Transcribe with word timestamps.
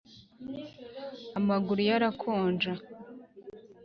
amaguru 1.39 1.79
ye 1.87 1.93
arakonja 1.97 2.71